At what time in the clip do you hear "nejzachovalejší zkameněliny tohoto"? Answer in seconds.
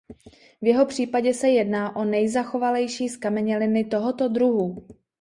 2.05-4.27